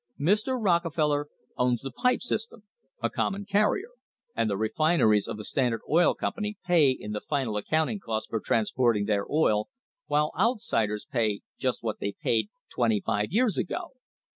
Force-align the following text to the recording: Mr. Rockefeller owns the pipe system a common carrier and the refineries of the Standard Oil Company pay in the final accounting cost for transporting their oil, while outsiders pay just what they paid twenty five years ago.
Mr. 0.19 0.57
Rockefeller 0.59 1.27
owns 1.57 1.83
the 1.83 1.91
pipe 1.91 2.23
system 2.23 2.63
a 3.03 3.09
common 3.11 3.45
carrier 3.45 3.89
and 4.35 4.49
the 4.49 4.57
refineries 4.57 5.27
of 5.27 5.37
the 5.37 5.45
Standard 5.45 5.81
Oil 5.87 6.15
Company 6.15 6.57
pay 6.65 6.89
in 6.89 7.11
the 7.11 7.21
final 7.21 7.55
accounting 7.55 7.99
cost 7.99 8.31
for 8.31 8.39
transporting 8.39 9.05
their 9.05 9.31
oil, 9.31 9.69
while 10.07 10.31
outsiders 10.39 11.05
pay 11.05 11.41
just 11.59 11.83
what 11.83 11.99
they 11.99 12.13
paid 12.19 12.49
twenty 12.71 12.99
five 12.99 13.27
years 13.29 13.59
ago. 13.59 13.91